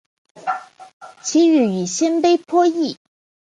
[1.21, 2.97] 其语与鲜卑颇异。